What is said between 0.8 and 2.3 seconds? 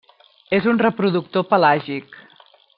reproductor pelàgic.